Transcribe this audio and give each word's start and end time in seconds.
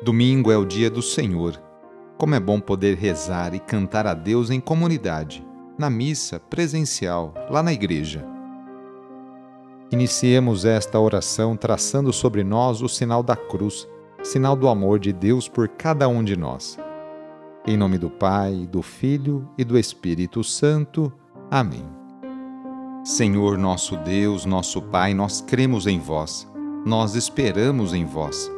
Domingo 0.00 0.52
é 0.52 0.56
o 0.56 0.64
dia 0.64 0.88
do 0.88 1.02
Senhor. 1.02 1.60
Como 2.16 2.32
é 2.32 2.38
bom 2.38 2.60
poder 2.60 2.96
rezar 2.96 3.52
e 3.52 3.58
cantar 3.58 4.06
a 4.06 4.14
Deus 4.14 4.48
em 4.48 4.60
comunidade, 4.60 5.44
na 5.76 5.90
missa 5.90 6.38
presencial, 6.38 7.34
lá 7.50 7.64
na 7.64 7.72
igreja. 7.72 8.24
Iniciemos 9.90 10.64
esta 10.64 11.00
oração 11.00 11.56
traçando 11.56 12.12
sobre 12.12 12.44
nós 12.44 12.80
o 12.80 12.88
sinal 12.88 13.24
da 13.24 13.34
cruz, 13.34 13.88
sinal 14.22 14.54
do 14.54 14.68
amor 14.68 15.00
de 15.00 15.12
Deus 15.12 15.48
por 15.48 15.66
cada 15.66 16.06
um 16.06 16.22
de 16.22 16.36
nós. 16.36 16.78
Em 17.66 17.76
nome 17.76 17.98
do 17.98 18.08
Pai, 18.08 18.68
do 18.70 18.82
Filho 18.82 19.48
e 19.58 19.64
do 19.64 19.76
Espírito 19.76 20.44
Santo. 20.44 21.12
Amém. 21.50 21.84
Senhor 23.02 23.58
nosso 23.58 23.96
Deus, 23.96 24.44
nosso 24.44 24.80
Pai, 24.80 25.12
nós 25.12 25.40
cremos 25.40 25.88
em 25.88 25.98
vós, 25.98 26.46
nós 26.86 27.16
esperamos 27.16 27.92
em 27.92 28.04
vós 28.04 28.57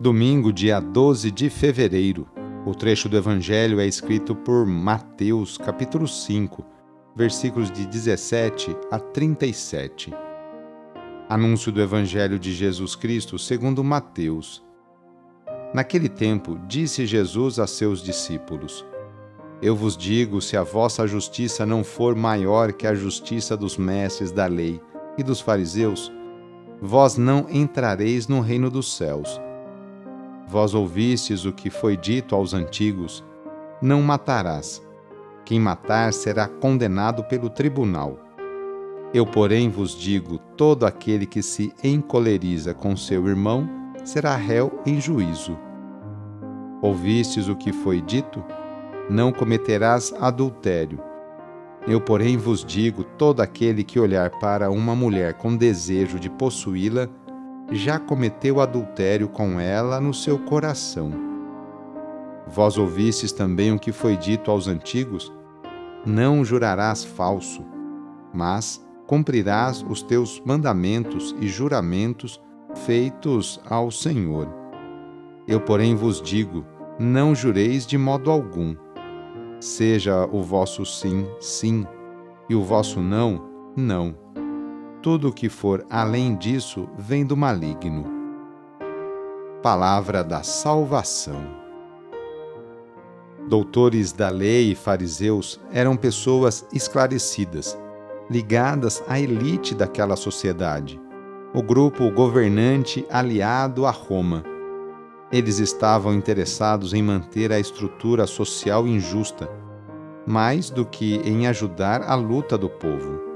Domingo, 0.00 0.52
dia 0.52 0.80
12 0.80 1.30
de 1.30 1.48
fevereiro. 1.48 2.26
O 2.66 2.74
trecho 2.74 3.08
do 3.08 3.16
Evangelho 3.16 3.78
é 3.78 3.86
escrito 3.86 4.34
por 4.34 4.66
Mateus, 4.66 5.56
capítulo 5.56 6.08
5, 6.08 6.64
versículos 7.14 7.70
de 7.70 7.86
17 7.86 8.76
a 8.90 8.98
37. 8.98 10.12
Anúncio 11.28 11.70
do 11.70 11.80
Evangelho 11.80 12.40
de 12.40 12.52
Jesus 12.52 12.96
Cristo 12.96 13.38
segundo 13.38 13.84
Mateus. 13.84 14.64
Naquele 15.72 16.08
tempo, 16.08 16.58
disse 16.66 17.06
Jesus 17.06 17.60
a 17.60 17.66
seus 17.66 18.02
discípulos: 18.02 18.84
Eu 19.62 19.76
vos 19.76 19.96
digo, 19.96 20.42
se 20.42 20.56
a 20.56 20.64
vossa 20.64 21.06
justiça 21.06 21.64
não 21.64 21.84
for 21.84 22.16
maior 22.16 22.72
que 22.72 22.88
a 22.88 22.96
justiça 22.96 23.56
dos 23.56 23.78
mestres 23.78 24.32
da 24.32 24.46
lei 24.46 24.80
e 25.16 25.22
dos 25.22 25.40
fariseus, 25.40 26.12
vós 26.82 27.16
não 27.16 27.46
entrareis 27.48 28.26
no 28.26 28.40
reino 28.40 28.68
dos 28.68 28.96
céus. 28.96 29.40
Vós 30.46 30.74
ouvistes 30.74 31.44
o 31.44 31.52
que 31.52 31.70
foi 31.70 31.96
dito 31.96 32.34
aos 32.34 32.54
antigos: 32.54 33.24
Não 33.80 34.02
matarás. 34.02 34.82
Quem 35.44 35.60
matar 35.60 36.12
será 36.12 36.48
condenado 36.48 37.24
pelo 37.24 37.50
tribunal. 37.50 38.18
Eu, 39.12 39.26
porém, 39.26 39.68
vos 39.68 39.98
digo: 39.98 40.38
todo 40.56 40.84
aquele 40.84 41.26
que 41.26 41.42
se 41.42 41.72
encoleriza 41.82 42.74
com 42.74 42.96
seu 42.96 43.26
irmão 43.28 43.68
será 44.04 44.36
réu 44.36 44.80
em 44.84 45.00
juízo. 45.00 45.56
Ouvistes 46.82 47.48
o 47.48 47.56
que 47.56 47.72
foi 47.72 48.00
dito? 48.00 48.42
Não 49.08 49.32
cometerás 49.32 50.12
adultério. 50.20 50.98
Eu, 51.86 52.00
porém, 52.00 52.36
vos 52.36 52.64
digo: 52.64 53.04
todo 53.04 53.40
aquele 53.40 53.84
que 53.84 54.00
olhar 54.00 54.30
para 54.38 54.70
uma 54.70 54.94
mulher 54.94 55.34
com 55.34 55.56
desejo 55.56 56.18
de 56.18 56.28
possuí-la, 56.30 57.08
já 57.70 57.98
cometeu 57.98 58.60
adultério 58.60 59.28
com 59.28 59.58
ela 59.58 60.00
no 60.00 60.12
seu 60.12 60.38
coração. 60.38 61.10
Vós 62.46 62.76
ouvistes 62.76 63.32
também 63.32 63.72
o 63.72 63.78
que 63.78 63.92
foi 63.92 64.16
dito 64.16 64.50
aos 64.50 64.68
antigos: 64.68 65.32
Não 66.04 66.44
jurarás 66.44 67.04
falso, 67.04 67.64
mas 68.32 68.84
cumprirás 69.06 69.84
os 69.88 70.02
teus 70.02 70.40
mandamentos 70.44 71.34
e 71.40 71.48
juramentos 71.48 72.40
feitos 72.86 73.60
ao 73.68 73.90
Senhor. 73.90 74.48
Eu, 75.48 75.60
porém, 75.60 75.94
vos 75.94 76.20
digo: 76.20 76.64
não 76.98 77.34
jureis 77.34 77.86
de 77.86 77.96
modo 77.96 78.30
algum. 78.30 78.76
Seja 79.58 80.28
o 80.30 80.42
vosso 80.42 80.84
sim, 80.84 81.26
sim, 81.40 81.86
e 82.50 82.54
o 82.54 82.62
vosso 82.62 83.00
não, 83.00 83.42
não 83.74 84.24
tudo 85.04 85.28
o 85.28 85.32
que 85.34 85.50
for 85.50 85.84
além 85.90 86.34
disso 86.34 86.88
vem 86.96 87.26
do 87.26 87.36
maligno. 87.36 88.06
Palavra 89.62 90.24
da 90.24 90.42
Salvação. 90.42 91.44
Doutores 93.46 94.14
da 94.14 94.30
lei 94.30 94.72
e 94.72 94.74
fariseus 94.74 95.60
eram 95.70 95.94
pessoas 95.94 96.66
esclarecidas, 96.72 97.78
ligadas 98.30 99.04
à 99.06 99.20
elite 99.20 99.74
daquela 99.74 100.16
sociedade, 100.16 100.98
o 101.52 101.62
grupo 101.62 102.10
governante 102.10 103.04
aliado 103.10 103.84
a 103.84 103.90
Roma. 103.90 104.42
Eles 105.30 105.58
estavam 105.58 106.14
interessados 106.14 106.94
em 106.94 107.02
manter 107.02 107.52
a 107.52 107.60
estrutura 107.60 108.26
social 108.26 108.88
injusta, 108.88 109.50
mais 110.26 110.70
do 110.70 110.86
que 110.86 111.16
em 111.16 111.46
ajudar 111.46 112.00
a 112.04 112.14
luta 112.14 112.56
do 112.56 112.70
povo. 112.70 113.33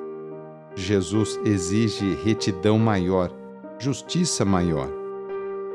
Jesus 0.74 1.38
exige 1.44 2.14
retidão 2.24 2.78
maior, 2.78 3.30
justiça 3.78 4.44
maior. 4.44 4.88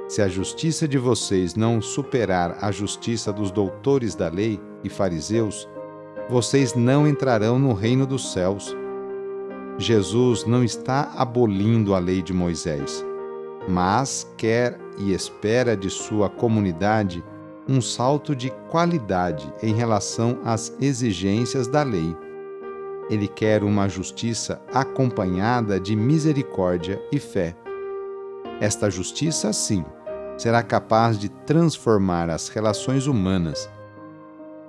Se 0.07 0.21
a 0.21 0.27
justiça 0.27 0.87
de 0.87 0.97
vocês 0.97 1.55
não 1.55 1.81
superar 1.81 2.57
a 2.61 2.71
justiça 2.71 3.31
dos 3.31 3.51
doutores 3.51 4.15
da 4.15 4.29
lei 4.29 4.59
e 4.83 4.89
fariseus, 4.89 5.67
vocês 6.29 6.75
não 6.75 7.07
entrarão 7.07 7.57
no 7.57 7.73
reino 7.73 8.05
dos 8.05 8.31
céus. 8.31 8.75
Jesus 9.77 10.45
não 10.45 10.63
está 10.63 11.11
abolindo 11.15 11.95
a 11.95 11.99
lei 11.99 12.21
de 12.21 12.33
Moisés, 12.33 13.03
mas 13.67 14.31
quer 14.37 14.77
e 14.97 15.13
espera 15.13 15.75
de 15.75 15.89
sua 15.89 16.29
comunidade 16.29 17.23
um 17.67 17.81
salto 17.81 18.35
de 18.35 18.51
qualidade 18.69 19.51
em 19.61 19.73
relação 19.73 20.39
às 20.43 20.75
exigências 20.79 21.67
da 21.67 21.81
lei. 21.81 22.15
Ele 23.09 23.27
quer 23.27 23.63
uma 23.63 23.87
justiça 23.87 24.61
acompanhada 24.73 25.79
de 25.79 25.95
misericórdia 25.95 27.01
e 27.11 27.19
fé. 27.19 27.55
Esta 28.59 28.89
justiça, 28.89 29.51
sim, 29.51 29.83
será 30.37 30.63
capaz 30.63 31.17
de 31.17 31.29
transformar 31.29 32.29
as 32.29 32.49
relações 32.49 33.07
humanas. 33.07 33.69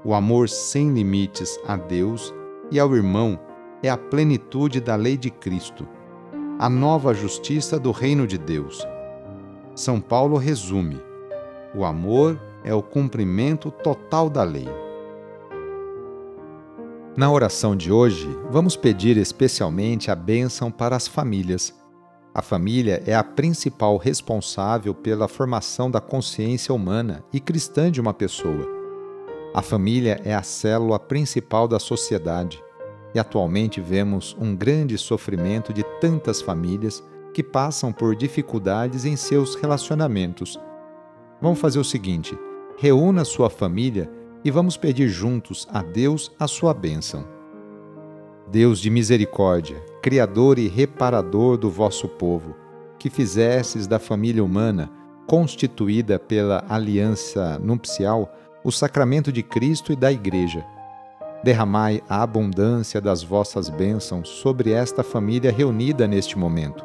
O 0.05 0.15
amor 0.15 0.49
sem 0.49 0.93
limites 0.93 1.59
a 1.67 1.77
Deus 1.77 2.35
e 2.71 2.79
ao 2.79 2.95
irmão 2.95 3.39
é 3.83 3.89
a 3.89 3.97
plenitude 3.97 4.81
da 4.81 4.97
lei 4.97 5.17
de 5.17 5.31
Cristo, 5.31 5.87
a 6.59 6.69
nova 6.69 7.15
justiça 7.15 7.79
do 7.79 7.91
reino 7.91 8.27
de 8.27 8.39
Deus. 8.39 8.87
São 9.75 10.01
Paulo 10.01 10.37
resume: 10.37 11.01
o 11.75 11.85
amor 11.85 12.41
é 12.63 12.73
o 12.73 12.83
cumprimento 12.83 13.71
total 13.71 14.31
da 14.31 14.43
lei. 14.43 14.84
Na 17.17 17.31
oração 17.31 17.77
de 17.77 17.93
hoje, 17.93 18.27
vamos 18.51 18.75
pedir 18.75 19.17
especialmente 19.17 20.11
a 20.11 20.17
bênção 20.17 20.69
para 20.69 20.97
as 20.97 21.07
famílias. 21.07 21.73
A 22.35 22.43
família 22.43 23.01
é 23.07 23.15
a 23.15 23.23
principal 23.23 23.97
responsável 23.99 24.93
pela 24.93 25.29
formação 25.29 25.89
da 25.89 26.01
consciência 26.01 26.75
humana 26.75 27.25
e 27.33 27.39
cristã 27.39 27.89
de 27.89 28.01
uma 28.01 28.13
pessoa. 28.13 28.67
A 29.55 29.63
família 29.63 30.21
é 30.25 30.35
a 30.35 30.43
célula 30.43 30.99
principal 30.99 31.69
da 31.69 31.79
sociedade 31.79 32.61
e 33.15 33.19
atualmente 33.21 33.81
vemos 33.81 34.37
um 34.41 34.57
grande 34.57 34.99
sofrimento 34.99 35.73
de 35.73 35.85
tantas 36.01 36.43
famílias 36.43 37.01
que 37.33 37.45
passam 37.45 37.93
por 37.93 38.17
dificuldades 38.17 39.05
em 39.05 39.15
seus 39.15 39.55
relacionamentos. 39.55 40.59
Vamos 41.41 41.61
fazer 41.61 41.79
o 41.79 41.85
seguinte: 41.85 42.37
reúna 42.77 43.25
sua 43.25 43.49
família 43.49 44.11
e 44.45 44.51
vamos 44.51 44.77
pedir 44.77 45.09
juntos 45.09 45.67
a 45.73 45.83
Deus 45.83 46.31
a 46.39 46.47
sua 46.47 46.75
bênção. 46.75 47.25
Deus 48.51 48.79
de 48.79 48.91
misericórdia, 48.91 49.83
Criador 50.03 50.59
e 50.59 50.69
reparador 50.69 51.57
do 51.57 51.71
vosso 51.71 52.07
povo, 52.07 52.55
que 52.99 53.09
fizestes 53.09 53.87
da 53.87 53.99
família 53.99 54.45
humana, 54.45 54.91
constituída 55.27 56.19
pela 56.19 56.63
aliança 56.69 57.59
nupcial, 57.59 58.31
o 58.63 58.71
sacramento 58.71 59.33
de 59.33 59.43
Cristo 59.43 59.93
e 59.93 59.97
da 59.97 60.13
Igreja. 60.13 60.65
Derramai 61.43 62.03
a 62.07 62.23
abundância 62.23 63.01
das 63.01 63.23
vossas 63.23 63.71
bênçãos 63.71 64.29
sobre 64.29 64.73
esta 64.73 65.03
família 65.03 65.51
reunida 65.51 66.07
neste 66.07 66.39
momento, 66.39 66.85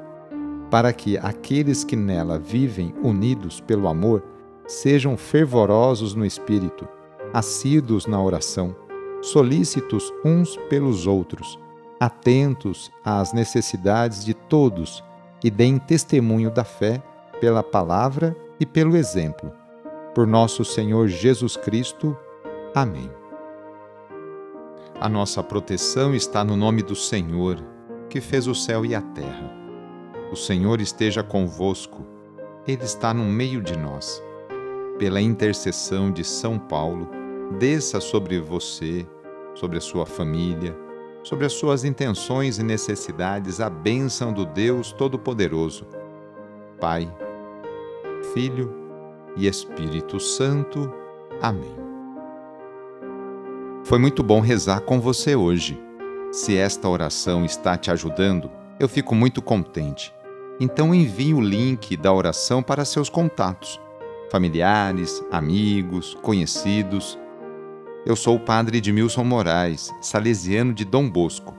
para 0.71 0.93
que 0.93 1.17
aqueles 1.17 1.83
que 1.83 1.95
nela 1.97 2.39
vivem 2.39 2.93
unidos 3.03 3.59
pelo 3.59 3.87
amor 3.87 4.23
sejam 4.65 5.17
fervorosos 5.17 6.13
no 6.13 6.25
espírito 6.25 6.87
assíduos 7.33 8.05
na 8.05 8.21
oração, 8.21 8.75
solícitos 9.21 10.11
uns 10.23 10.57
pelos 10.69 11.07
outros, 11.07 11.59
atentos 11.99 12.91
às 13.03 13.33
necessidades 13.33 14.23
de 14.23 14.33
todos 14.33 15.03
e 15.43 15.49
deem 15.49 15.77
testemunho 15.77 16.49
da 16.49 16.63
fé 16.63 17.01
pela 17.39 17.63
palavra 17.63 18.35
e 18.59 18.65
pelo 18.65 18.95
exemplo. 18.95 19.51
Por 20.13 20.27
nosso 20.27 20.65
Senhor 20.65 21.07
Jesus 21.07 21.55
Cristo. 21.55 22.17
Amém. 22.73 23.09
A 24.99 25.07
nossa 25.07 25.41
proteção 25.41 26.13
está 26.13 26.43
no 26.43 26.57
nome 26.57 26.83
do 26.83 26.95
Senhor, 26.95 27.63
que 28.09 28.19
fez 28.19 28.47
o 28.47 28.55
céu 28.55 28.85
e 28.85 28.93
a 28.93 29.01
terra. 29.01 29.49
O 30.31 30.35
Senhor 30.35 30.81
esteja 30.81 31.23
convosco, 31.23 32.05
Ele 32.67 32.83
está 32.83 33.13
no 33.13 33.23
meio 33.23 33.61
de 33.61 33.77
nós. 33.77 34.21
Pela 34.97 35.21
intercessão 35.21 36.11
de 36.11 36.25
São 36.25 36.59
Paulo, 36.59 37.09
desça 37.57 37.99
sobre 37.99 38.39
você, 38.39 39.07
sobre 39.55 39.77
a 39.77 39.81
sua 39.81 40.05
família, 40.05 40.77
sobre 41.23 41.45
as 41.45 41.53
suas 41.53 41.83
intenções 41.83 42.59
e 42.59 42.63
necessidades 42.63 43.59
a 43.59 43.69
bênção 43.69 44.31
do 44.31 44.45
Deus 44.45 44.91
Todo-Poderoso. 44.91 45.85
Pai, 46.79 47.11
Filho 48.33 48.73
e 49.35 49.47
Espírito 49.47 50.19
Santo. 50.19 50.91
Amém. 51.41 51.75
Foi 53.83 53.97
muito 53.97 54.21
bom 54.21 54.39
rezar 54.39 54.81
com 54.81 54.99
você 54.99 55.35
hoje. 55.35 55.81
Se 56.31 56.55
esta 56.55 56.87
oração 56.87 57.43
está 57.43 57.75
te 57.75 57.89
ajudando, 57.89 58.51
eu 58.79 58.87
fico 58.87 59.15
muito 59.15 59.41
contente. 59.41 60.13
Então 60.59 60.93
envie 60.93 61.33
o 61.33 61.41
link 61.41 61.97
da 61.97 62.13
oração 62.13 62.61
para 62.61 62.85
seus 62.85 63.09
contatos, 63.09 63.79
familiares, 64.29 65.23
amigos, 65.31 66.15
conhecidos. 66.21 67.17
Eu 68.05 68.15
sou 68.15 68.37
o 68.37 68.39
padre 68.39 68.77
Edmilson 68.77 69.23
Moraes, 69.23 69.91
salesiano 70.01 70.73
de 70.73 70.85
Dom 70.85 71.09
Bosco, 71.09 71.53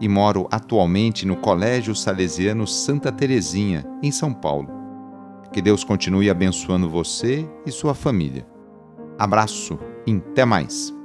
e 0.00 0.08
moro 0.08 0.46
atualmente 0.50 1.26
no 1.26 1.36
Colégio 1.36 1.94
Salesiano 1.94 2.66
Santa 2.66 3.10
Terezinha, 3.10 3.84
em 4.02 4.12
São 4.12 4.32
Paulo. 4.32 4.68
Que 5.52 5.62
Deus 5.62 5.82
continue 5.82 6.28
abençoando 6.28 6.90
você 6.90 7.48
e 7.64 7.72
sua 7.72 7.94
família. 7.94 8.46
Abraço 9.18 9.78
e 10.06 10.12
até 10.12 10.44
mais! 10.44 10.95